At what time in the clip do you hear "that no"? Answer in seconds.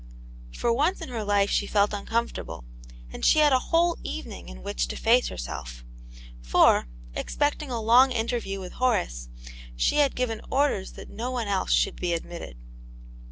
10.93-11.29